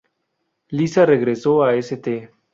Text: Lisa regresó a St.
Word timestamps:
Lisa 0.71 1.05
regresó 1.05 1.63
a 1.63 1.75
St. 1.75 2.31